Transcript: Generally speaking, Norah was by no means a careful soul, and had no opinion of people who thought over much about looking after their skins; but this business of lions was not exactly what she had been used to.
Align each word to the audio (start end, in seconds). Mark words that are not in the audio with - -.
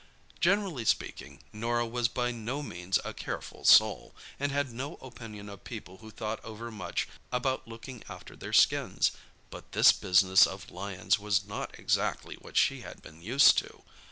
Generally 0.39 0.85
speaking, 0.85 1.43
Norah 1.53 1.85
was 1.85 2.07
by 2.07 2.31
no 2.31 2.63
means 2.63 2.97
a 3.05 3.13
careful 3.13 3.63
soul, 3.65 4.15
and 4.39 4.51
had 4.51 4.73
no 4.73 4.95
opinion 4.95 5.47
of 5.47 5.63
people 5.63 5.97
who 5.97 6.09
thought 6.09 6.43
over 6.43 6.71
much 6.71 7.07
about 7.31 7.67
looking 7.67 8.03
after 8.09 8.35
their 8.35 8.51
skins; 8.51 9.11
but 9.51 9.73
this 9.73 9.91
business 9.91 10.47
of 10.47 10.71
lions 10.71 11.19
was 11.19 11.45
not 11.45 11.77
exactly 11.77 12.33
what 12.37 12.57
she 12.57 12.81
had 12.81 13.03
been 13.03 13.21
used 13.21 13.59
to. 13.59 13.83